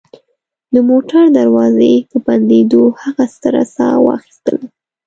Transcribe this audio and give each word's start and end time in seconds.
د 0.73 0.75
موټر 0.89 1.23
دروازې 1.37 1.93
په 2.09 2.17
بندېدو 2.27 2.83
هغه 3.01 3.25
ستره 3.33 3.63
ساه 3.75 3.97
واخیستله 4.07 4.65